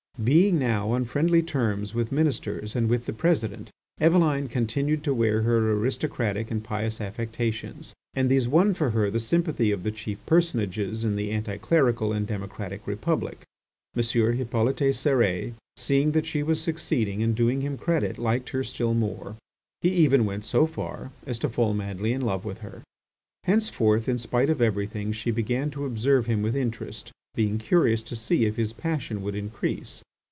[0.21, 5.41] Being now on friendly terms with Ministers and with the President, Eveline continued to wear
[5.41, 10.23] her aristocratic and pious affectations, and these won for her the sympathy of the chief
[10.27, 13.41] personages in the anti clerical and democratic Republic.
[13.97, 14.03] M.
[14.03, 19.37] Hippolyte Cérès, seeing that she was succeeding and doing him credit, liked her still more.
[19.81, 22.83] He even went so far as to fall madly in love with her.
[23.45, 28.15] Henceforth, in spite of everything, she began to observe him with interest, being curious to
[28.15, 30.03] see if his passion would increase.